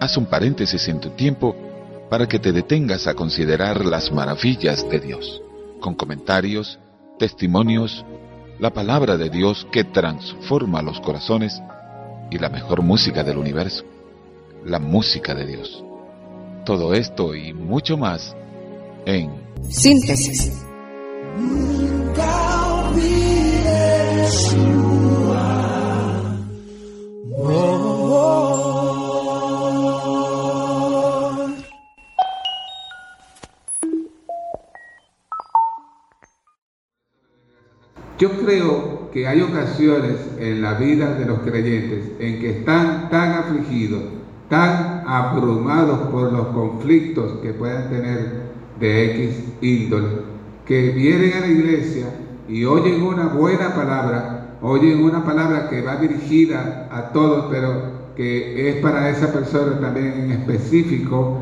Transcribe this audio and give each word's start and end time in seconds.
Haz 0.00 0.16
un 0.16 0.26
paréntesis 0.26 0.86
en 0.88 1.00
tu 1.00 1.10
tiempo 1.10 1.56
para 2.08 2.28
que 2.28 2.38
te 2.38 2.52
detengas 2.52 3.06
a 3.06 3.14
considerar 3.14 3.84
las 3.84 4.12
maravillas 4.12 4.88
de 4.88 5.00
Dios, 5.00 5.42
con 5.80 5.94
comentarios, 5.94 6.78
testimonios, 7.18 8.04
la 8.58 8.70
palabra 8.70 9.16
de 9.16 9.28
Dios 9.28 9.66
que 9.72 9.84
transforma 9.84 10.82
los 10.82 11.00
corazones 11.00 11.60
y 12.30 12.38
la 12.38 12.48
mejor 12.48 12.82
música 12.82 13.24
del 13.24 13.38
universo, 13.38 13.84
la 14.64 14.78
música 14.78 15.34
de 15.34 15.46
Dios. 15.46 15.84
Todo 16.64 16.94
esto 16.94 17.34
y 17.34 17.52
mucho 17.52 17.96
más 17.96 18.34
en 19.04 19.30
Síntesis. 19.68 20.52
Yo 38.18 38.30
creo 38.44 39.10
que 39.12 39.26
hay 39.26 39.40
ocasiones 39.40 40.16
en 40.38 40.60
la 40.60 40.74
vida 40.74 41.14
de 41.14 41.24
los 41.24 41.40
creyentes 41.40 42.12
en 42.18 42.40
que 42.40 42.58
están 42.58 43.08
tan 43.08 43.32
afligidos, 43.32 44.02
tan 44.50 45.02
abrumados 45.06 46.08
por 46.08 46.32
los 46.32 46.48
conflictos 46.48 47.38
que 47.40 47.54
puedan 47.54 47.88
tener 47.88 48.42
de 48.80 49.26
X 49.28 49.44
índole, 49.62 50.08
que 50.66 50.90
vienen 50.90 51.32
a 51.34 51.40
la 51.40 51.46
iglesia 51.46 52.06
y 52.48 52.64
oyen 52.64 53.02
una 53.02 53.26
buena 53.26 53.74
palabra, 53.74 54.56
oyen 54.62 55.02
una 55.02 55.24
palabra 55.24 55.68
que 55.68 55.82
va 55.82 55.96
dirigida 55.96 56.88
a 56.90 57.12
todos, 57.12 57.46
pero 57.50 57.96
que 58.16 58.70
es 58.70 58.76
para 58.76 59.10
esa 59.10 59.32
persona 59.32 59.78
también 59.80 60.12
en 60.12 60.30
específico, 60.32 61.38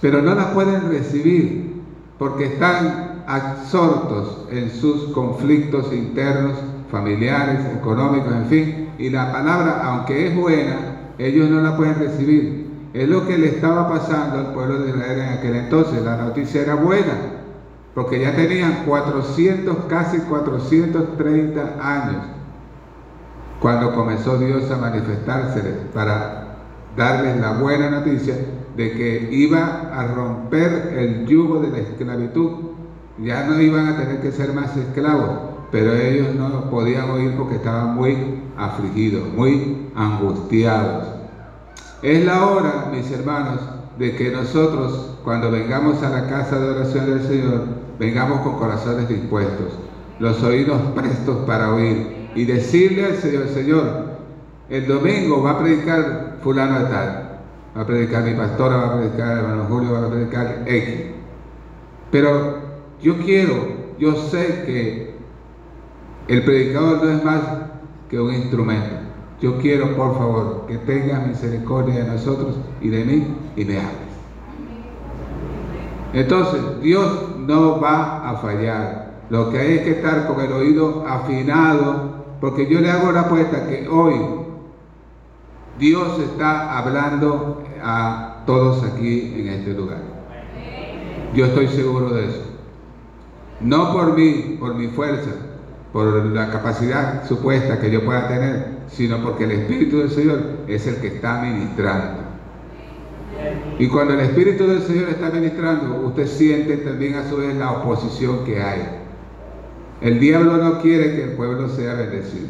pero 0.00 0.22
no 0.22 0.34
la 0.34 0.52
pueden 0.52 0.90
recibir 0.90 1.82
porque 2.18 2.46
están 2.46 3.22
absortos 3.26 4.46
en 4.50 4.70
sus 4.70 5.12
conflictos 5.12 5.92
internos, 5.92 6.58
familiares, 6.90 7.60
económicos, 7.78 8.32
en 8.32 8.46
fin, 8.46 8.88
y 8.98 9.10
la 9.10 9.30
palabra, 9.30 9.82
aunque 9.84 10.26
es 10.26 10.36
buena, 10.36 11.12
ellos 11.18 11.48
no 11.50 11.60
la 11.60 11.76
pueden 11.76 11.96
recibir. 11.96 12.68
Es 12.94 13.08
lo 13.08 13.26
que 13.26 13.36
le 13.36 13.48
estaba 13.48 13.88
pasando 13.88 14.38
al 14.38 14.54
pueblo 14.54 14.80
de 14.80 14.90
Israel 14.90 15.20
en 15.20 15.38
aquel 15.38 15.54
entonces. 15.56 16.02
La 16.02 16.16
noticia 16.16 16.62
era 16.62 16.74
buena, 16.74 17.14
porque 17.98 18.20
ya 18.20 18.36
tenían 18.36 18.84
400, 18.86 19.76
casi 19.88 20.18
430 20.18 21.60
años, 21.80 22.26
cuando 23.58 23.92
comenzó 23.92 24.38
Dios 24.38 24.70
a 24.70 24.76
manifestarse 24.76 25.60
para 25.92 26.58
darles 26.96 27.40
la 27.40 27.54
buena 27.54 27.90
noticia 27.90 28.36
de 28.76 28.92
que 28.92 29.28
iba 29.32 29.90
a 29.92 30.06
romper 30.14 30.94
el 30.96 31.26
yugo 31.26 31.58
de 31.58 31.70
la 31.70 31.78
esclavitud. 31.78 32.50
Ya 33.18 33.46
no 33.46 33.60
iban 33.60 33.88
a 33.88 33.96
tener 33.96 34.20
que 34.20 34.30
ser 34.30 34.52
más 34.52 34.76
esclavos, 34.76 35.30
pero 35.72 35.92
ellos 35.92 36.36
no 36.36 36.70
podían 36.70 37.10
oír 37.10 37.34
porque 37.36 37.56
estaban 37.56 37.96
muy 37.96 38.16
afligidos, 38.56 39.26
muy 39.34 39.90
angustiados. 39.96 41.08
Es 42.02 42.24
la 42.24 42.46
hora, 42.46 42.92
mis 42.92 43.10
hermanos, 43.10 43.58
de 43.98 44.14
que 44.14 44.30
nosotros, 44.30 45.16
cuando 45.24 45.50
vengamos 45.50 46.00
a 46.04 46.10
la 46.10 46.28
casa 46.28 46.60
de 46.60 46.70
oración 46.70 47.06
del 47.06 47.22
Señor, 47.26 47.87
vengamos 47.98 48.40
con 48.40 48.58
corazones 48.58 49.08
dispuestos, 49.08 49.72
los 50.18 50.42
oídos 50.42 50.80
prestos 50.94 51.38
para 51.46 51.74
oír 51.74 52.28
y 52.34 52.44
decirle 52.44 53.06
al 53.06 53.16
Señor, 53.16 53.48
Señor, 53.48 54.08
el 54.68 54.86
domingo 54.86 55.42
va 55.42 55.52
a 55.52 55.58
predicar 55.58 56.36
fulano 56.42 56.80
de 56.80 56.84
tal, 56.86 57.40
va 57.76 57.80
a 57.82 57.86
predicar 57.86 58.22
mi 58.24 58.34
pastora, 58.34 58.76
va 58.76 58.86
a 58.86 58.96
predicar 58.98 59.32
el 59.32 59.38
hermano 59.38 59.64
Julio, 59.68 59.92
va 59.92 60.06
a 60.06 60.10
predicar 60.10 60.64
X. 60.66 61.06
Pero 62.10 62.58
yo 63.02 63.18
quiero, 63.18 63.54
yo 63.98 64.14
sé 64.14 64.64
que 64.66 65.14
el 66.28 66.42
predicador 66.42 67.02
no 67.02 67.10
es 67.10 67.24
más 67.24 67.40
que 68.08 68.20
un 68.20 68.34
instrumento. 68.34 68.96
Yo 69.40 69.58
quiero, 69.58 69.96
por 69.96 70.18
favor, 70.18 70.66
que 70.66 70.78
tengas 70.78 71.26
misericordia 71.26 72.04
de 72.04 72.10
nosotros 72.10 72.56
y 72.80 72.88
de 72.88 73.04
mí 73.04 73.26
y 73.56 73.64
me 73.64 73.78
hables. 73.78 74.07
Entonces, 76.12 76.60
Dios 76.80 77.36
no 77.38 77.80
va 77.80 78.28
a 78.28 78.36
fallar. 78.36 79.08
Lo 79.30 79.50
que 79.50 79.58
hay 79.58 79.72
es 79.74 79.82
que 79.82 79.90
estar 79.90 80.26
con 80.26 80.40
el 80.40 80.52
oído 80.52 81.04
afinado, 81.06 82.24
porque 82.40 82.66
yo 82.66 82.80
le 82.80 82.90
hago 82.90 83.12
la 83.12 83.22
apuesta 83.22 83.66
que 83.66 83.86
hoy 83.88 84.14
Dios 85.78 86.18
está 86.18 86.78
hablando 86.78 87.62
a 87.82 88.42
todos 88.46 88.82
aquí 88.84 89.34
en 89.36 89.48
este 89.48 89.74
lugar. 89.74 90.02
Yo 91.34 91.46
estoy 91.46 91.68
seguro 91.68 92.10
de 92.10 92.28
eso. 92.28 92.42
No 93.60 93.92
por 93.92 94.16
mí, 94.16 94.56
por 94.58 94.74
mi 94.74 94.88
fuerza, 94.88 95.30
por 95.92 96.24
la 96.26 96.50
capacidad 96.50 97.26
supuesta 97.26 97.80
que 97.80 97.90
yo 97.90 98.04
pueda 98.04 98.28
tener, 98.28 98.78
sino 98.88 99.18
porque 99.18 99.44
el 99.44 99.52
Espíritu 99.52 99.98
del 99.98 100.10
Señor 100.10 100.40
es 100.68 100.86
el 100.86 100.96
que 100.96 101.08
está 101.08 101.42
ministrando. 101.42 102.27
Y 103.78 103.88
cuando 103.88 104.14
el 104.14 104.20
Espíritu 104.20 104.66
del 104.66 104.82
Señor 104.82 105.08
está 105.08 105.30
ministrando, 105.30 106.06
usted 106.06 106.26
siente 106.26 106.78
también 106.78 107.14
a 107.14 107.28
su 107.28 107.36
vez 107.36 107.54
la 107.56 107.72
oposición 107.72 108.44
que 108.44 108.62
hay. 108.62 108.82
El 110.00 110.20
diablo 110.20 110.56
no 110.58 110.80
quiere 110.80 111.16
que 111.16 111.24
el 111.24 111.30
pueblo 111.32 111.68
sea 111.68 111.94
bendecido. 111.94 112.48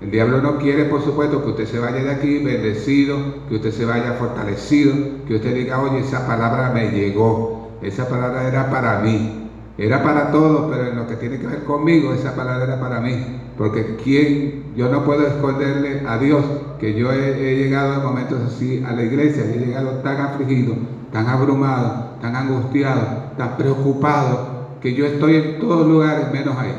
El 0.00 0.10
diablo 0.10 0.42
no 0.42 0.58
quiere, 0.58 0.84
por 0.84 1.02
supuesto, 1.02 1.42
que 1.42 1.50
usted 1.50 1.66
se 1.66 1.78
vaya 1.78 2.02
de 2.02 2.10
aquí 2.10 2.44
bendecido, 2.44 3.16
que 3.48 3.54
usted 3.54 3.70
se 3.70 3.84
vaya 3.84 4.12
fortalecido, 4.14 4.94
que 5.26 5.36
usted 5.36 5.54
diga, 5.54 5.80
oye, 5.80 6.00
esa 6.00 6.26
palabra 6.26 6.72
me 6.74 6.90
llegó, 6.90 7.70
esa 7.80 8.08
palabra 8.08 8.46
era 8.48 8.70
para 8.70 8.98
mí. 9.00 9.43
Era 9.76 10.02
para 10.02 10.30
todos, 10.30 10.70
pero 10.70 10.86
en 10.86 10.96
lo 10.96 11.08
que 11.08 11.16
tiene 11.16 11.38
que 11.38 11.48
ver 11.48 11.64
conmigo, 11.64 12.12
esa 12.12 12.36
palabra 12.36 12.64
era 12.64 12.80
para 12.80 13.00
mí. 13.00 13.18
Porque 13.58 13.96
quien, 14.02 14.72
yo 14.76 14.88
no 14.88 15.04
puedo 15.04 15.26
esconderle 15.26 16.02
a 16.06 16.18
Dios 16.18 16.44
que 16.78 16.94
yo 16.94 17.12
he, 17.12 17.56
llegado 17.56 17.94
en 17.94 18.02
momentos 18.02 18.40
así 18.42 18.80
a 18.84 18.92
la 18.92 19.02
iglesia, 19.02 19.44
he 19.44 19.58
llegado 19.58 19.96
tan 19.96 20.20
afligido, 20.20 20.76
tan 21.12 21.28
abrumado, 21.28 22.18
tan 22.20 22.36
angustiado, 22.36 23.08
tan 23.36 23.56
preocupado, 23.56 24.54
que 24.80 24.94
yo 24.94 25.06
estoy 25.06 25.36
en 25.36 25.58
todos 25.58 25.86
lugares 25.86 26.30
menos 26.30 26.56
ahí. 26.56 26.76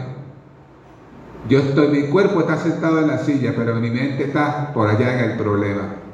Yo 1.50 1.60
estoy, 1.60 1.90
mi 1.90 2.04
cuerpo 2.04 2.40
está 2.40 2.56
sentado 2.58 3.00
en 3.00 3.08
la 3.08 3.18
silla, 3.18 3.54
pero 3.56 3.76
mi 3.76 3.92
mente 3.92 4.24
está 4.24 4.72
por 4.74 4.88
allá 4.88 5.12
en 5.12 5.20
el 5.20 5.34
problema. 5.34 6.05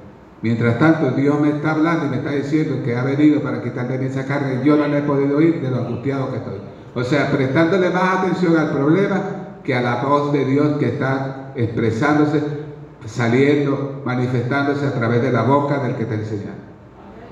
Mientras 0.41 0.79
tanto, 0.79 1.11
Dios 1.11 1.39
me 1.39 1.49
está 1.49 1.71
hablando 1.71 2.05
y 2.05 2.09
me 2.09 2.17
está 2.17 2.31
diciendo 2.31 2.81
que 2.83 2.95
ha 2.95 3.03
venido 3.03 3.41
para 3.41 3.61
quitarme 3.61 4.03
esa 4.05 4.25
carga 4.25 4.61
y 4.61 4.65
yo 4.65 4.75
no 4.75 4.87
le 4.87 4.97
he 4.97 5.01
podido 5.03 5.37
oír 5.37 5.61
de 5.61 5.69
lo 5.69 5.77
angustiado 5.77 6.31
que 6.31 6.37
estoy. 6.37 6.57
O 6.95 7.03
sea, 7.03 7.31
prestándole 7.31 7.89
más 7.91 8.19
atención 8.19 8.57
al 8.57 8.71
problema 8.71 9.21
que 9.63 9.75
a 9.75 9.81
la 9.81 10.03
voz 10.03 10.33
de 10.33 10.45
Dios 10.45 10.77
que 10.79 10.87
está 10.87 11.51
expresándose, 11.55 12.41
saliendo, 13.05 14.01
manifestándose 14.03 14.85
a 14.87 14.93
través 14.93 15.21
de 15.21 15.31
la 15.31 15.43
boca 15.43 15.79
del 15.83 15.95
que 15.95 16.05
te 16.05 16.15
enseña. 16.15 16.53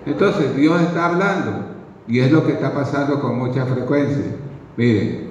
Entonces, 0.05 0.55
Dios 0.55 0.79
está 0.81 1.07
hablando 1.07 1.65
y 2.07 2.19
es 2.19 2.31
lo 2.31 2.45
que 2.45 2.53
está 2.53 2.73
pasando 2.73 3.19
con 3.19 3.39
mucha 3.39 3.65
frecuencia. 3.65 4.25
Miren, 4.77 5.29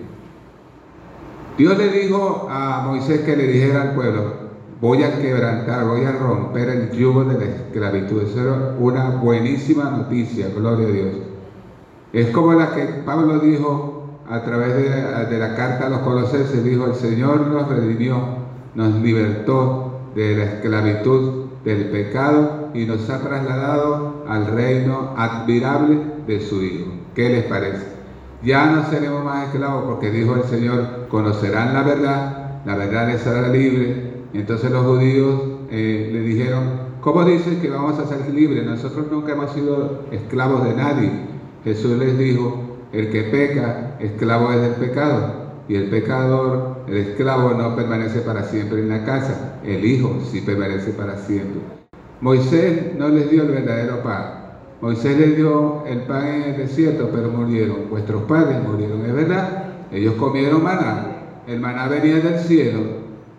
Dios 1.56 1.78
le 1.78 1.88
dijo 1.88 2.48
a 2.50 2.82
Moisés 2.86 3.20
que 3.20 3.36
le 3.36 3.46
dijera 3.46 3.82
al 3.82 3.94
pueblo, 3.94 4.47
voy 4.80 5.02
a 5.02 5.18
quebrantar, 5.18 5.86
voy 5.86 6.04
a 6.04 6.12
romper 6.12 6.68
el 6.68 6.90
yugo 6.92 7.24
de 7.24 7.38
la 7.38 7.44
esclavitud. 7.44 8.22
Eso 8.22 8.40
era 8.40 8.74
una 8.78 9.10
buenísima 9.10 9.90
noticia, 9.90 10.48
gloria 10.54 10.86
a 10.86 10.90
Dios. 10.90 11.14
Es 12.12 12.28
como 12.30 12.54
la 12.54 12.74
que 12.74 12.84
Pablo 13.04 13.38
dijo 13.40 14.08
a 14.28 14.42
través 14.42 14.74
de, 14.76 15.38
la 15.38 15.54
carta 15.54 15.86
a 15.86 15.88
los 15.88 16.00
colosenses, 16.00 16.62
dijo, 16.64 16.86
el 16.86 16.94
Señor 16.94 17.46
nos 17.46 17.68
redimió, 17.68 18.18
nos 18.74 18.94
libertó 18.96 20.00
de 20.14 20.36
la 20.36 20.44
esclavitud 20.44 21.46
del 21.64 21.90
pecado 21.90 22.68
y 22.74 22.84
nos 22.84 23.08
ha 23.10 23.20
trasladado 23.20 24.24
al 24.28 24.46
reino 24.46 25.14
admirable 25.16 25.98
de 26.26 26.40
su 26.40 26.62
Hijo. 26.62 26.92
¿Qué 27.14 27.28
les 27.30 27.44
parece? 27.44 27.86
Ya 28.42 28.66
no 28.66 28.84
seremos 28.88 29.24
más 29.24 29.46
esclavos 29.46 29.84
porque 29.86 30.10
dijo 30.10 30.36
el 30.36 30.44
Señor, 30.44 31.08
conocerán 31.08 31.74
la 31.74 31.82
verdad, 31.82 32.62
la 32.64 32.76
verdad 32.76 33.08
les 33.08 33.26
hará 33.26 33.48
libre 33.48 34.17
entonces 34.34 34.70
los 34.70 34.84
judíos 34.84 35.40
eh, 35.70 36.10
le 36.12 36.20
dijeron, 36.20 36.62
¿cómo 37.00 37.24
dices 37.24 37.58
que 37.58 37.70
vamos 37.70 37.98
a 37.98 38.06
ser 38.06 38.28
libres? 38.32 38.64
Nosotros 38.64 39.06
nunca 39.10 39.32
hemos 39.32 39.52
sido 39.52 40.04
esclavos 40.10 40.64
de 40.64 40.74
nadie. 40.74 41.10
Jesús 41.64 41.98
les 41.98 42.18
dijo, 42.18 42.68
el 42.92 43.10
que 43.10 43.22
peca, 43.24 43.96
esclavo 44.00 44.52
es 44.52 44.60
del 44.60 44.74
pecado. 44.74 45.48
Y 45.68 45.74
el 45.74 45.90
pecador, 45.90 46.78
el 46.88 46.96
esclavo 46.96 47.50
no 47.50 47.76
permanece 47.76 48.20
para 48.20 48.44
siempre 48.44 48.80
en 48.80 48.88
la 48.88 49.04
casa, 49.04 49.60
el 49.64 49.84
hijo 49.84 50.18
sí 50.24 50.40
permanece 50.40 50.92
para 50.92 51.18
siempre. 51.18 51.60
Moisés 52.22 52.94
no 52.96 53.08
les 53.10 53.30
dio 53.30 53.42
el 53.42 53.50
verdadero 53.50 54.02
pan. 54.02 54.38
Moisés 54.80 55.18
les 55.18 55.36
dio 55.36 55.84
el 55.86 56.00
pan 56.02 56.26
en 56.26 56.42
el 56.42 56.56
desierto, 56.56 57.10
pero 57.12 57.28
murieron. 57.30 57.90
Vuestros 57.90 58.22
padres 58.22 58.62
murieron, 58.62 59.04
es 59.04 59.12
verdad. 59.12 59.64
Ellos 59.92 60.14
comieron 60.14 60.62
maná. 60.62 61.18
El 61.46 61.60
maná 61.60 61.88
venía 61.88 62.16
del 62.16 62.38
cielo 62.40 62.80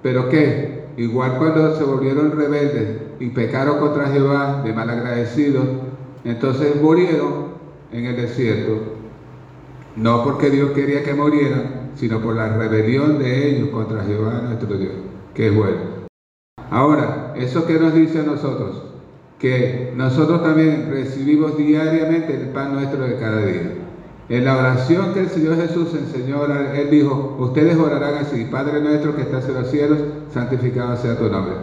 Pero 0.02 0.30
qué, 0.30 0.69
igual 1.00 1.38
cuando 1.38 1.78
se 1.78 1.84
volvieron 1.84 2.32
rebeldes 2.32 2.98
y 3.20 3.30
pecaron 3.30 3.80
contra 3.80 4.10
Jehová 4.10 4.62
de 4.64 4.74
malagradecidos, 4.74 5.66
entonces 6.26 6.82
murieron 6.82 7.50
en 7.94 8.06
el 8.06 8.18
desierto. 8.18 8.96
No 9.96 10.24
porque 10.24 10.50
Dios 10.50 10.72
quería 10.72 11.04
que 11.04 11.14
murieran, 11.14 11.92
sino 11.96 12.20
por 12.20 12.36
la 12.36 12.50
rebelión 12.58 13.18
de 13.18 13.50
ellos 13.50 13.70
contra 13.70 14.04
Jehová 14.04 14.42
nuestro 14.44 14.78
Dios, 14.78 14.94
que 15.34 15.48
es 15.48 15.56
bueno. 15.56 15.78
Ahora, 16.70 17.34
¿eso 17.38 17.66
qué 17.66 17.80
nos 17.80 17.94
dice 17.94 18.20
a 18.20 18.24
nosotros? 18.24 18.84
Que 19.40 19.94
nosotros 19.96 20.44
también 20.44 20.90
recibimos 20.92 21.58
diariamente 21.58 22.36
el 22.36 22.50
pan 22.50 22.74
nuestro 22.74 23.08
de 23.08 23.18
cada 23.18 23.46
día. 23.46 23.89
En 24.30 24.46
la 24.46 24.58
oración 24.58 25.12
que 25.16 25.22
el 25.22 25.30
Señor 25.30 25.56
Jesús 25.56 25.88
enseñó, 25.96 26.46
Él 26.46 26.92
dijo, 26.92 27.36
ustedes 27.40 27.76
orarán 27.76 28.14
así, 28.14 28.46
Padre 28.46 28.80
nuestro 28.80 29.16
que 29.16 29.24
estás 29.24 29.50
en 29.50 29.56
los 29.56 29.72
cielos, 29.72 29.98
santificado 30.32 30.96
sea 30.98 31.18
tu 31.18 31.28
nombre. 31.30 31.56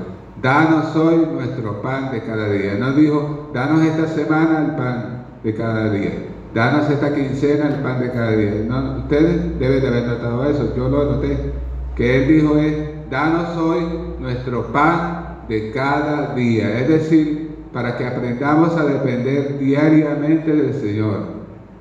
Danos 0.43 0.97
hoy 0.97 1.29
nuestro 1.33 1.81
pan 1.81 2.11
de 2.11 2.23
cada 2.23 2.51
día. 2.51 2.75
No 2.75 2.93
dijo, 2.93 3.51
danos 3.55 3.85
esta 3.85 4.09
semana 4.09 4.65
el 4.67 4.77
pan 4.77 5.27
de 5.45 5.55
cada 5.55 5.91
día. 5.91 6.11
Danos 6.55 6.91
esta 6.91 7.15
quincena 7.15 7.69
el 7.69 7.83
pan 7.83 8.01
de 8.01 8.11
cada 8.11 8.33
día. 8.33 8.53
ustedes 8.99 9.59
deben 9.61 9.81
de 9.81 9.87
haber 9.87 10.07
notado 10.09 10.51
eso. 10.51 10.75
Yo 10.77 10.89
lo 10.89 11.05
noté. 11.05 11.53
Que 11.95 12.25
Él 12.25 12.29
dijo 12.29 12.59
es, 12.59 12.75
danos 13.11 13.57
hoy 13.57 13.87
nuestro 14.19 14.73
pan 14.73 15.45
de 15.49 15.71
cada 15.71 16.35
día. 16.35 16.81
Es 16.81 16.89
decir, 16.89 17.49
para 17.73 17.97
que 17.97 18.07
aprendamos 18.07 18.77
a 18.77 18.85
depender 18.85 19.57
diariamente 19.61 20.53
del 20.53 20.75
Señor 20.75 21.36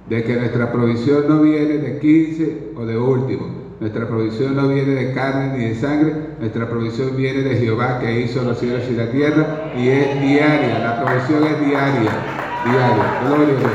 de 0.10 0.24
que 0.24 0.36
nuestra 0.36 0.72
provisión 0.72 1.25
no 1.28 1.42
viene 1.42 1.78
de 1.78 2.00
15 2.00 2.74
o 2.78 2.86
de 2.86 2.98
último. 2.98 3.66
Nuestra 3.80 4.07
provisión 4.07 4.56
no 4.56 4.69
viene 4.69 4.94
de 4.94 5.13
carne 5.13 5.57
ni 5.57 5.66
de 5.66 5.75
sangre, 5.75 6.13
nuestra 6.40 6.69
provisión 6.69 7.18
viene 7.18 7.42
de 7.42 7.57
Jehová 7.57 8.00
que 8.00 8.22
hizo 8.22 8.42
los 8.44 8.57
cielos 8.60 8.84
y 8.90 8.96
la 8.96 9.12
tierra 9.12 9.74
y 9.75 9.90
es 9.90 10.22
diaria, 10.22 10.80
la 10.80 11.04
provisión 11.04 11.44
es 11.44 11.60
diaria, 11.60 12.12
diaria. 12.63 13.22
Gloria 13.25 13.54
a 13.54 13.57
Dios. 13.57 13.72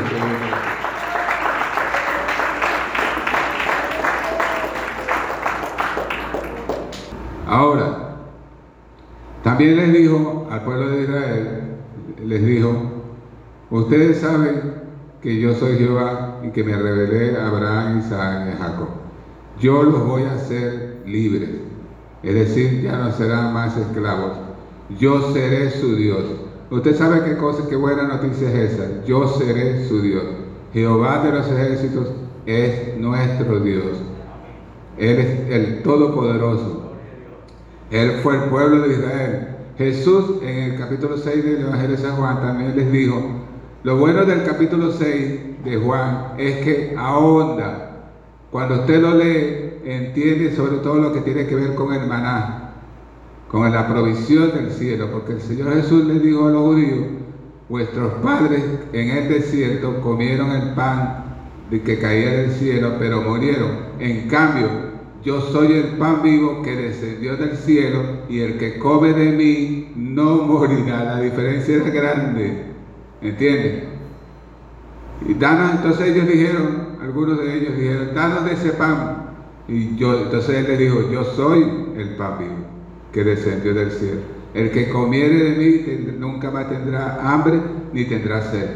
Ahora, 7.47 8.17
también 9.43 9.77
les 9.77 9.93
dijo 9.93 10.49
al 10.51 10.63
pueblo 10.63 10.89
de 10.89 11.03
Israel, 11.03 11.61
les 12.25 12.47
dijo, 12.47 12.73
ustedes 13.71 14.21
saben 14.21 14.81
que 15.23 15.39
yo 15.39 15.55
soy 15.55 15.77
Jehová 15.77 16.41
y 16.43 16.51
que 16.51 16.65
me 16.65 16.77
revelé 16.77 17.37
a 17.37 17.49
Abraham, 17.49 17.99
Isaac 17.99 18.49
y 18.55 18.63
Jacob. 18.63 18.89
Yo 19.61 19.83
los 19.83 20.07
voy 20.07 20.23
a 20.23 20.35
hacer 20.35 21.03
libres, 21.07 21.51
es 22.23 22.35
decir, 22.35 22.83
ya 22.83 22.97
no 22.99 23.13
serán 23.13 23.53
más 23.53 23.77
esclavos. 23.77 24.33
Yo 24.99 25.33
seré 25.33 25.71
su 25.71 25.97
Dios. 25.97 26.25
Usted 26.71 26.97
sabe 26.97 27.23
qué 27.25 27.37
cosa, 27.37 27.69
qué 27.69 27.77
buena 27.77 28.05
noticia 28.05 28.49
es 28.49 28.73
esa. 28.73 29.05
Yo 29.05 29.29
seré 29.29 29.87
su 29.87 30.01
Dios. 30.01 30.25
Jehová 30.73 31.23
de 31.25 31.33
los 31.33 31.47
ejércitos 31.49 32.09
es 32.47 32.97
nuestro 32.99 33.61
Dios. 33.61 33.99
Él 34.97 35.19
es 35.19 35.51
el 35.51 35.83
Todopoderoso. 35.83 36.93
Él 37.91 38.21
fue 38.23 38.37
el 38.37 38.43
pueblo 38.45 38.87
de 38.87 38.95
Israel. 38.95 39.49
Jesús 39.77 40.43
en 40.43 40.73
el 40.73 40.79
capítulo 40.79 41.17
6 41.17 41.45
del 41.45 41.63
Evangelio 41.63 41.97
de 41.97 42.03
San 42.03 42.17
Juan 42.17 42.41
también 42.41 42.77
les 42.77 42.93
dijo, 42.93 43.21
lo 43.83 43.97
bueno 43.97 44.27
del 44.27 44.45
capítulo 44.45 44.93
6 44.93 45.65
de 45.65 45.77
Juan 45.79 46.35
es 46.37 46.57
que 46.59 46.95
ahonda. 46.99 47.87
Cuando 48.51 48.81
usted 48.81 49.01
lo 49.01 49.15
lee, 49.15 49.81
entiende 49.85 50.55
sobre 50.55 50.79
todo 50.79 50.97
lo 50.97 51.13
que 51.15 51.21
tiene 51.23 51.47
que 51.47 51.55
ver 51.55 51.75
con 51.75 51.95
el 51.95 52.07
maná, 52.07 52.75
con 53.49 53.73
la 53.73 53.89
provisión 53.89 54.53
del 54.53 54.71
cielo, 54.71 55.09
porque 55.11 55.33
el 55.33 55.41
Señor 55.41 55.73
Jesús 55.75 56.05
le 56.05 56.19
dijo 56.19 56.49
a 56.49 56.51
los 56.51 56.63
judíos, 56.63 57.07
vuestros 57.71 58.13
padres 58.23 58.63
en 58.93 59.11
el 59.11 59.29
desierto 59.29 60.01
comieron 60.03 60.51
el 60.51 60.75
pan 60.75 61.25
de 61.71 61.81
que 61.81 61.99
caía 61.99 62.33
del 62.33 62.51
cielo, 62.51 62.97
pero 62.99 63.23
murieron. 63.23 63.71
En 63.99 64.29
cambio, 64.29 64.69
yo 65.25 65.41
soy 65.41 65.73
el 65.73 65.85
pan 65.97 66.23
vivo 66.23 66.61
que 66.63 66.77
descendió 66.77 67.37
del 67.37 67.57
cielo 67.57 68.01
y 68.29 68.41
el 68.41 68.59
que 68.59 68.79
come 68.79 69.15
de 69.15 69.33
mí 69.33 69.93
no 69.97 70.43
morirá. 70.43 71.05
La 71.05 71.21
diferencia 71.21 71.77
es 71.77 71.95
grande. 71.95 72.70
¿Entiendes? 73.23 73.85
Y 75.29 75.35
danos, 75.35 75.73
entonces 75.73 76.09
ellos 76.09 76.27
dijeron, 76.27 76.99
algunos 77.03 77.39
de 77.39 77.59
ellos 77.59 77.77
dijeron, 77.77 78.15
danos 78.15 78.45
de 78.45 78.53
ese 78.53 78.71
pan. 78.71 79.27
Y 79.69 79.97
yo, 79.97 80.23
entonces 80.23 80.57
él 80.57 80.67
le 80.69 80.77
dijo, 80.77 81.11
yo 81.11 81.25
soy 81.25 81.63
el 81.97 82.17
pan 82.17 82.39
vivo 82.39 82.55
que 83.13 83.25
descendió 83.25 83.75
del 83.75 83.91
cielo. 83.91 84.21
El 84.55 84.71
que 84.71 84.89
comiere 84.89 85.37
de 85.37 85.57
mí 85.57 86.13
nunca 86.19 86.51
más 86.51 86.69
tendrá 86.69 87.21
hambre 87.23 87.61
ni 87.93 88.05
tendrá 88.05 88.43
sed. 88.43 88.69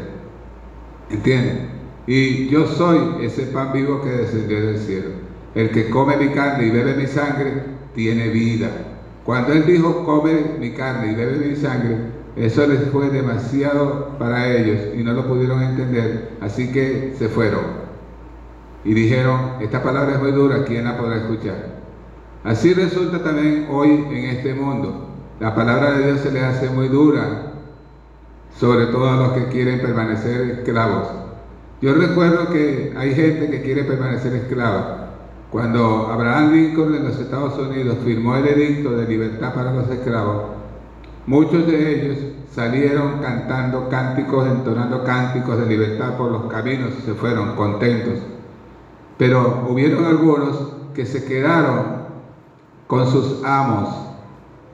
¿Entiendes? 1.09 1.69
Y 2.07 2.47
yo 2.47 2.67
soy 2.67 3.25
ese 3.25 3.47
pan 3.47 3.73
vivo 3.73 4.01
que 4.01 4.09
descendió 4.09 4.65
del 4.65 4.77
cielo. 4.77 5.09
El 5.55 5.71
que 5.71 5.89
come 5.89 6.17
mi 6.17 6.29
carne 6.29 6.67
y 6.67 6.69
bebe 6.69 6.95
mi 6.95 7.07
sangre 7.07 7.63
tiene 7.95 8.29
vida. 8.29 8.69
Cuando 9.23 9.53
él 9.53 9.65
dijo 9.65 10.05
come 10.05 10.33
mi 10.59 10.71
carne 10.71 11.11
y 11.11 11.15
bebe 11.15 11.47
mi 11.47 11.55
sangre, 11.55 11.97
eso 12.35 12.67
les 12.67 12.89
fue 12.89 13.09
demasiado 13.09 14.17
para 14.19 14.53
ellos 14.53 14.93
y 14.93 15.03
no 15.03 15.13
lo 15.13 15.25
pudieron 15.25 15.61
entender, 15.63 16.31
así 16.41 16.71
que 16.71 17.15
se 17.17 17.29
fueron. 17.29 17.85
Y 18.83 18.93
dijeron, 18.93 19.53
esta 19.61 19.81
palabra 19.81 20.15
es 20.15 20.21
muy 20.21 20.31
dura, 20.31 20.65
¿quién 20.65 20.83
la 20.83 20.97
podrá 20.97 21.17
escuchar? 21.17 21.75
Así 22.43 22.73
resulta 22.73 23.23
también 23.23 23.67
hoy 23.71 24.05
en 24.11 24.25
este 24.25 24.53
mundo. 24.53 25.09
La 25.39 25.55
palabra 25.55 25.93
de 25.93 26.05
Dios 26.05 26.19
se 26.19 26.31
les 26.31 26.43
hace 26.43 26.69
muy 26.69 26.89
dura, 26.89 27.53
sobre 28.57 28.87
todo 28.87 29.09
a 29.09 29.15
los 29.15 29.31
que 29.33 29.47
quieren 29.47 29.79
permanecer 29.79 30.41
esclavos. 30.59 31.07
Yo 31.81 31.93
recuerdo 31.93 32.49
que 32.49 32.93
hay 32.97 33.15
gente 33.15 33.49
que 33.49 33.61
quiere 33.61 33.83
permanecer 33.83 34.33
esclava. 34.33 35.09
Cuando 35.51 36.07
Abraham 36.11 36.53
Lincoln 36.53 36.95
en 36.95 37.05
los 37.05 37.19
Estados 37.19 37.57
Unidos 37.57 37.97
firmó 38.03 38.35
el 38.35 38.47
edicto 38.47 38.91
de 38.91 39.07
libertad 39.07 39.53
para 39.53 39.73
los 39.73 39.89
esclavos, 39.89 40.54
Muchos 41.27 41.65
de 41.65 41.91
ellos 41.91 42.17
salieron 42.51 43.19
cantando 43.19 43.89
cánticos, 43.89 44.47
entonando 44.47 45.03
cánticos 45.03 45.59
de 45.59 45.65
libertad 45.65 46.17
por 46.17 46.31
los 46.31 46.43
caminos 46.51 46.93
se 47.03 47.15
fueron 47.15 47.55
contentos. 47.55 48.19
Pero 49.17 49.65
hubieron 49.67 50.05
algunos 50.05 50.73
que 50.93 51.05
se 51.05 51.25
quedaron 51.25 52.05
con 52.85 53.07
sus 53.07 53.43
amos. 53.43 53.89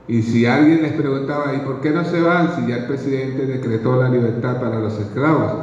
Y 0.07 0.23
si 0.23 0.45
alguien 0.45 0.81
les 0.81 0.91
preguntaba, 0.91 1.53
¿y 1.53 1.59
por 1.59 1.79
qué 1.79 1.91
no 1.91 2.03
se 2.03 2.21
van 2.21 2.53
si 2.55 2.67
ya 2.67 2.77
el 2.77 2.85
presidente 2.85 3.45
decretó 3.45 4.01
la 4.01 4.09
libertad 4.09 4.59
para 4.59 4.79
los 4.79 4.99
esclavos? 4.99 5.53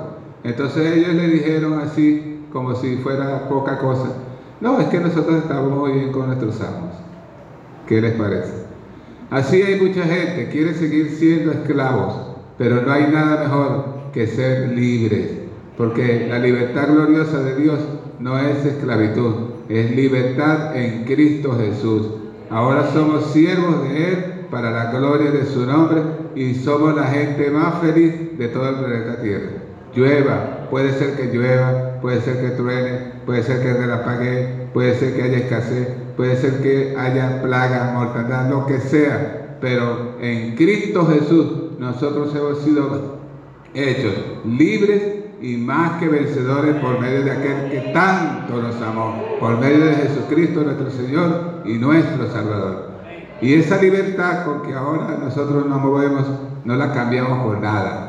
Entonces 0.42 0.96
ellos 0.96 1.14
le 1.14 1.28
dijeron 1.28 1.80
así, 1.80 2.46
como 2.50 2.74
si 2.74 2.96
fuera 2.96 3.48
poca 3.48 3.78
cosa, 3.78 4.08
no, 4.60 4.80
es 4.80 4.86
que 4.86 5.00
nosotros 5.00 5.36
estamos 5.36 5.70
muy 5.70 5.92
bien 5.92 6.12
con 6.12 6.26
nuestros 6.28 6.60
amos. 6.62 6.94
¿Qué 7.86 8.00
les 8.00 8.14
parece? 8.14 8.67
Así 9.30 9.60
hay 9.62 9.78
mucha 9.78 10.04
gente, 10.04 10.48
quiere 10.50 10.72
seguir 10.72 11.10
siendo 11.10 11.52
esclavos, 11.52 12.14
pero 12.56 12.80
no 12.80 12.90
hay 12.90 13.08
nada 13.12 13.44
mejor 13.44 13.84
que 14.14 14.26
ser 14.26 14.70
libres, 14.70 15.32
porque 15.76 16.26
la 16.30 16.38
libertad 16.38 16.88
gloriosa 16.88 17.42
de 17.42 17.56
Dios 17.56 17.78
no 18.20 18.38
es 18.38 18.64
esclavitud, 18.64 19.34
es 19.68 19.94
libertad 19.94 20.74
en 20.74 21.04
Cristo 21.04 21.58
Jesús. 21.58 22.08
Ahora 22.48 22.90
somos 22.90 23.32
siervos 23.32 23.82
de 23.82 24.08
Él 24.08 24.24
para 24.50 24.70
la 24.70 24.90
gloria 24.92 25.30
de 25.30 25.44
su 25.44 25.66
nombre 25.66 26.00
y 26.34 26.54
somos 26.54 26.96
la 26.96 27.04
gente 27.04 27.50
más 27.50 27.82
feliz 27.82 28.38
de 28.38 28.48
todo 28.48 28.68
el 28.70 28.76
planeta 28.76 29.20
Tierra. 29.20 29.50
Llueva, 29.94 30.68
puede 30.70 30.92
ser 30.92 31.16
que 31.16 31.26
llueva, 31.26 31.87
puede 32.00 32.20
ser 32.20 32.40
que 32.40 32.50
truene, 32.50 33.12
puede 33.26 33.42
ser 33.42 33.60
que 33.60 33.72
relampaguee, 33.72 34.68
puede 34.72 34.94
ser 34.94 35.14
que 35.14 35.22
haya 35.22 35.38
escasez, 35.38 35.88
puede 36.16 36.36
ser 36.36 36.62
que 36.62 36.96
haya 36.96 37.42
plagas, 37.42 37.94
mortandad, 37.94 38.50
lo 38.50 38.66
que 38.66 38.80
sea, 38.80 39.56
pero 39.60 40.16
en 40.20 40.56
Cristo 40.56 41.06
Jesús 41.06 41.78
nosotros 41.78 42.34
hemos 42.34 42.58
sido 42.62 43.18
hechos 43.74 44.14
libres 44.44 45.18
y 45.40 45.56
más 45.56 46.00
que 46.00 46.08
vencedores 46.08 46.76
por 46.76 47.00
medio 47.00 47.22
de 47.22 47.30
aquel 47.30 47.70
que 47.70 47.92
tanto 47.92 48.60
nos 48.60 48.80
amó, 48.82 49.36
por 49.38 49.58
medio 49.58 49.86
de 49.86 49.94
Jesucristo 49.94 50.62
nuestro 50.62 50.90
Señor 50.90 51.62
y 51.64 51.74
nuestro 51.74 52.28
Salvador. 52.30 52.88
Y 53.40 53.54
esa 53.54 53.80
libertad 53.80 54.44
con 54.44 54.62
que 54.62 54.74
ahora 54.74 55.16
nosotros 55.20 55.66
nos 55.66 55.80
movemos, 55.80 56.24
no 56.64 56.74
la 56.74 56.92
cambiamos 56.92 57.44
por 57.44 57.60
nada. 57.60 58.07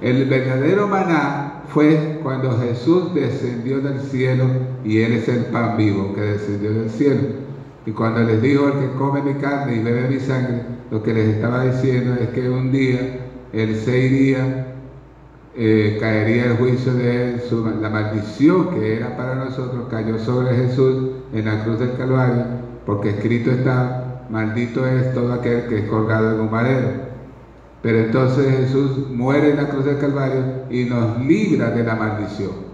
El 0.00 0.24
verdadero 0.24 0.88
maná 0.88 1.62
fue 1.68 2.20
cuando 2.22 2.58
Jesús 2.58 3.14
descendió 3.14 3.80
del 3.80 4.00
cielo 4.00 4.44
y 4.82 5.00
Él 5.02 5.12
es 5.12 5.28
el 5.28 5.46
pan 5.46 5.76
vivo 5.76 6.14
que 6.14 6.22
descendió 6.22 6.72
del 6.72 6.88
cielo. 6.88 7.20
Y 7.84 7.92
cuando 7.92 8.20
les 8.20 8.40
dijo 8.40 8.68
el 8.68 8.72
que 8.74 8.96
come 8.96 9.22
mi 9.22 9.34
carne 9.34 9.76
y 9.76 9.82
bebe 9.82 10.08
mi 10.08 10.20
sangre, 10.20 10.62
lo 10.90 11.02
que 11.02 11.12
les 11.12 11.28
estaba 11.28 11.64
diciendo 11.64 12.14
es 12.20 12.30
que 12.30 12.48
un 12.48 12.72
día, 12.72 13.26
el 13.52 13.76
seis 13.76 14.10
días, 14.10 14.46
eh, 15.56 15.98
caería 16.00 16.46
el 16.46 16.56
juicio 16.56 16.94
de 16.94 17.34
él, 17.34 17.42
la 17.82 17.90
maldición 17.90 18.70
que 18.70 18.96
era 18.96 19.16
para 19.16 19.34
nosotros 19.34 19.86
cayó 19.90 20.18
sobre 20.18 20.56
Jesús 20.56 21.10
en 21.34 21.44
la 21.44 21.62
cruz 21.64 21.78
del 21.78 21.96
Calvario, 21.96 22.44
porque 22.86 23.10
escrito 23.10 23.50
está, 23.50 24.24
maldito 24.30 24.86
es 24.86 25.12
todo 25.12 25.32
aquel 25.32 25.66
que 25.66 25.80
es 25.80 25.88
colgado 25.88 26.34
en 26.34 26.40
un 26.40 26.50
madero. 26.50 27.09
Pero 27.82 27.98
entonces 27.98 28.56
Jesús 28.58 29.08
muere 29.10 29.50
en 29.50 29.56
la 29.56 29.68
cruz 29.68 29.86
del 29.86 29.98
Calvario 29.98 30.44
y 30.70 30.84
nos 30.84 31.18
libra 31.20 31.70
de 31.70 31.82
la 31.82 31.94
maldición. 31.94 32.70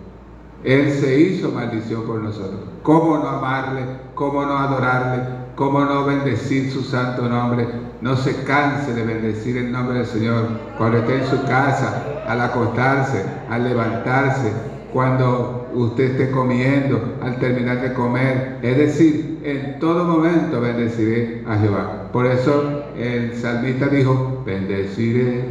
Él 0.65 0.91
se 0.93 1.21
hizo 1.21 1.53
maldición 1.53 2.03
por 2.03 2.21
nosotros. 2.21 2.61
¿Cómo 2.83 3.19
no 3.19 3.29
amarle? 3.29 3.83
¿Cómo 4.15 4.45
no 4.45 4.59
adorarle? 4.59 5.23
¿Cómo 5.55 5.85
no 5.85 6.05
bendecir 6.05 6.73
su 6.73 6.83
santo 6.83 7.29
nombre? 7.29 7.69
No 8.01 8.17
se 8.17 8.43
canse 8.43 8.93
de 8.93 9.05
bendecir 9.05 9.57
el 9.57 9.71
nombre 9.71 9.99
del 9.99 10.07
Señor 10.07 10.49
cuando 10.77 10.99
esté 10.99 11.19
en 11.19 11.27
su 11.27 11.43
casa, 11.45 12.03
al 12.27 12.41
acostarse, 12.41 13.25
al 13.49 13.65
levantarse, 13.65 14.53
cuando 14.93 15.69
usted 15.73 16.13
esté 16.13 16.31
comiendo, 16.31 17.17
al 17.23 17.39
terminar 17.39 17.81
de 17.81 17.93
comer. 17.93 18.59
Es 18.63 18.77
decir, 18.77 19.41
en 19.45 19.79
todo 19.79 20.05
momento 20.05 20.61
bendeciré 20.61 21.45
a 21.47 21.57
Jehová. 21.59 22.09
Por 22.13 22.27
eso 22.27 22.83
el 22.99 23.35
salmista 23.35 23.89
dijo, 23.89 24.43
bendeciré 24.47 25.45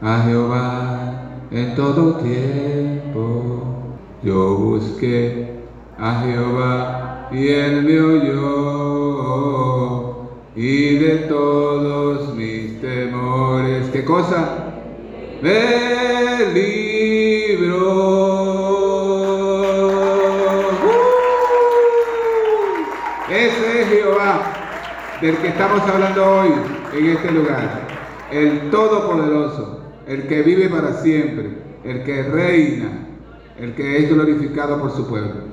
a 0.00 0.22
Jehová 0.26 1.22
en 1.50 1.74
todo 1.74 2.16
tiempo. 2.16 3.62
Yo 4.22 4.56
busqué 4.56 5.62
a 5.98 6.22
Jehová 6.22 7.28
y 7.32 7.48
él 7.48 7.82
me 7.82 8.00
oyó 8.00 9.22
y 10.54 10.96
de 10.96 11.16
todos 11.28 12.34
mis 12.36 12.80
temores. 12.80 13.88
¿Qué 13.92 14.04
cosa? 14.04 14.74
Me 15.40 16.52
libró. 16.54 18.11
Del 25.22 25.36
que 25.36 25.48
estamos 25.48 25.80
hablando 25.82 26.24
hoy 26.24 26.50
en 26.98 27.06
este 27.06 27.30
lugar. 27.30 27.86
El 28.32 28.70
Todopoderoso, 28.70 29.80
el 30.08 30.26
que 30.26 30.42
vive 30.42 30.68
para 30.68 30.94
siempre, 30.94 31.48
el 31.84 32.02
que 32.02 32.24
reina, 32.24 32.88
el 33.56 33.72
que 33.74 33.98
es 33.98 34.10
glorificado 34.10 34.80
por 34.80 34.90
su 34.90 35.06
pueblo. 35.06 35.52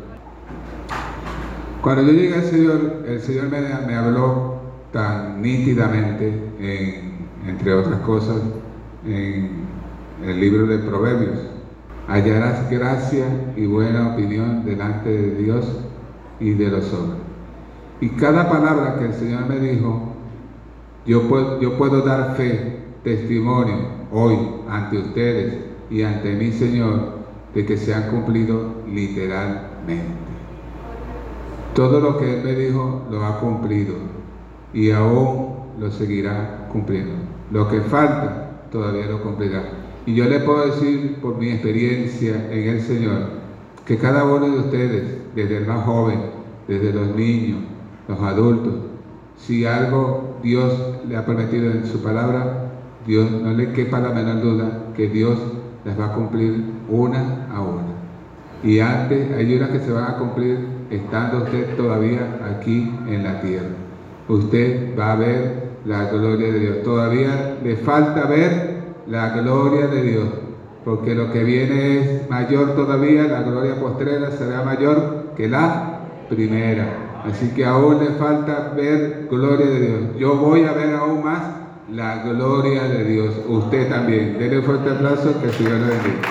Cuando 1.84 2.02
yo 2.02 2.14
llegué 2.14 2.34
al 2.34 2.44
Señor, 2.44 3.04
el 3.08 3.22
Señor 3.22 3.50
me, 3.50 3.96
habló 3.96 4.60
tan 4.92 5.40
nítidamente, 5.40 6.34
entre 7.48 7.74
otras 7.74 8.00
cosas, 8.00 8.42
en 9.06 9.68
el 10.26 10.40
libro 10.40 10.66
de 10.66 10.80
Proverbios. 10.80 11.40
Hallarás 12.08 12.72
gracia 12.72 13.26
y 13.56 13.68
buena 13.68 14.14
opinión 14.14 14.66
delante 14.66 15.10
de 15.10 15.36
Dios 15.44 15.66
y 16.40 16.54
de 16.56 16.70
los 16.70 16.92
hombres. 16.92 17.19
Y 18.02 18.10
cada 18.10 18.50
palabra 18.50 18.98
que 18.98 19.06
el 19.06 19.14
Señor 19.14 19.48
me 19.48 19.60
dijo, 19.60 20.14
yo 21.06 21.28
puedo, 21.28 22.02
dar 22.02 22.36
fe, 22.36 22.80
testimonio 23.04 24.00
hoy 24.12 24.38
ante 24.70 24.98
ustedes 24.98 25.58
y 25.90 26.04
ante 26.04 26.34
mi 26.36 26.52
Señor 26.52 27.20
de 27.54 27.66
que 27.66 27.78
se 27.78 27.94
han 27.94 28.10
cumplido 28.10 28.84
literalmente. 28.88 30.30
Todo 31.74 32.00
lo 32.00 32.18
que 32.18 32.38
Él 32.38 32.44
me 32.44 32.56
dijo 32.56 33.04
lo 33.10 33.26
ha 33.26 33.40
cumplido 33.40 33.96
y 34.74 34.92
aún 34.92 35.56
lo 35.80 35.92
seguirá 35.92 36.68
cumpliendo. 36.72 37.14
Lo 37.52 37.68
que 37.68 37.82
falta 37.82 38.68
todavía 38.72 39.08
lo 39.08 39.22
cumplirá. 39.22 39.64
Y 40.06 40.16
yo 40.16 40.26
le 40.26 40.40
puedo 40.40 40.66
decir 40.66 41.18
por 41.22 41.38
mi 41.38 41.50
experiencia 41.50 42.48
en 42.52 42.70
el 42.70 42.82
Señor 42.82 43.40
que 43.86 43.98
cada 43.98 44.24
uno 44.24 44.48
de 44.48 44.60
ustedes, 44.60 45.04
desde 45.36 45.58
el 45.58 45.68
más 45.68 45.86
joven, 45.86 46.20
desde 46.68 46.94
los 46.94 47.16
niños, 47.16 47.60
los 48.10 48.20
adultos, 48.20 48.74
si 49.38 49.66
algo 49.66 50.40
Dios 50.44 50.74
le 51.08 51.16
ha 51.16 51.26
prometido 51.26 51.72
en 51.72 51.86
su 51.86 52.02
palabra, 52.02 52.72
Dios 53.06 53.32
no 53.32 53.54
le 53.54 53.72
quepa 53.72 54.00
la 54.00 54.10
menor 54.10 54.42
duda 54.42 54.84
que 54.96 55.08
Dios 55.08 55.38
las 55.86 55.98
va 55.98 56.08
a 56.08 56.14
cumplir 56.14 56.64
una 56.90 57.48
a 57.54 57.62
una. 57.62 57.84
Y 58.64 58.80
antes 58.80 59.32
hay 59.32 59.56
unas 59.56 59.70
que 59.70 59.80
se 59.80 59.92
van 59.92 60.06
a 60.06 60.18
cumplir 60.18 60.58
estando 60.90 61.44
usted 61.44 61.78
todavía 61.78 62.40
aquí 62.52 62.92
en 63.08 63.24
la 63.24 63.40
tierra. 63.42 63.70
Usted 64.28 64.98
va 65.00 65.14
a 65.14 65.16
ver 65.16 65.70
la 65.86 66.10
gloria 66.12 66.52
de 66.52 66.60
Dios. 66.60 66.84
Todavía 66.84 67.58
le 67.64 67.78
falta 67.78 68.26
ver 68.26 68.80
la 69.08 69.30
gloria 69.30 69.88
de 69.88 70.04
Dios, 70.04 70.28
porque 70.84 71.16
lo 71.16 71.32
que 71.32 71.44
viene 71.44 72.00
es 72.00 72.30
mayor 72.30 72.76
todavía, 72.76 73.24
la 73.24 73.44
gloria 73.44 73.80
postrera 73.80 74.32
será 74.32 74.64
mayor 74.64 75.34
que 75.38 75.48
la 75.48 76.02
primera. 76.28 77.09
Así 77.26 77.50
que 77.54 77.66
aún 77.66 78.00
le 78.00 78.12
falta 78.12 78.74
ver 78.76 79.28
gloria 79.30 79.66
de 79.66 79.80
Dios. 79.80 80.00
Yo 80.18 80.36
voy 80.36 80.64
a 80.64 80.74
ver 80.74 80.96
aún 80.96 81.24
más 81.24 81.42
la 81.92 82.24
gloria 82.24 82.84
de 82.84 83.04
Dios. 83.04 83.36
Usted 83.48 83.90
también. 83.90 84.38
Denle 84.38 84.60
un 84.60 84.64
fuerte 84.64 84.92
aplauso 84.92 85.40
que 85.40 85.48
el 85.48 85.54
Señor 85.54 85.80
le 85.80 85.88
bendiga. 85.88 86.30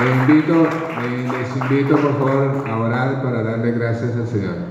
Les 0.00 0.14
invito, 0.14 0.68
les 1.32 1.56
invito 1.56 1.96
por 1.96 2.18
favor 2.18 2.64
a 2.68 2.78
orar 2.78 3.22
para 3.22 3.42
darle 3.42 3.72
gracias 3.72 4.14
al 4.16 4.28
Señor. 4.28 4.68